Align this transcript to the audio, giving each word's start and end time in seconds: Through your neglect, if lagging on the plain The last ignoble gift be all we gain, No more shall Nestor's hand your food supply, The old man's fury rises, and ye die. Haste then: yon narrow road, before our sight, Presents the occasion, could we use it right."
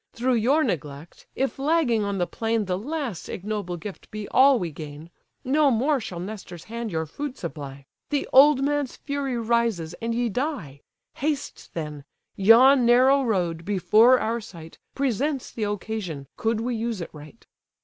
Through 0.13 0.33
your 0.41 0.63
neglect, 0.63 1.27
if 1.35 1.59
lagging 1.59 2.03
on 2.03 2.17
the 2.17 2.25
plain 2.25 2.65
The 2.65 2.75
last 2.75 3.29
ignoble 3.29 3.77
gift 3.77 4.09
be 4.09 4.27
all 4.29 4.57
we 4.57 4.71
gain, 4.71 5.11
No 5.43 5.69
more 5.69 5.99
shall 5.99 6.19
Nestor's 6.19 6.63
hand 6.63 6.91
your 6.91 7.05
food 7.05 7.37
supply, 7.37 7.85
The 8.09 8.27
old 8.33 8.63
man's 8.63 8.95
fury 8.95 9.37
rises, 9.37 9.93
and 10.01 10.15
ye 10.15 10.27
die. 10.27 10.81
Haste 11.17 11.75
then: 11.75 12.03
yon 12.35 12.83
narrow 12.83 13.21
road, 13.23 13.63
before 13.63 14.19
our 14.19 14.41
sight, 14.41 14.79
Presents 14.95 15.51
the 15.51 15.65
occasion, 15.65 16.25
could 16.35 16.61
we 16.61 16.73
use 16.75 16.99
it 16.99 17.11
right." 17.13 17.45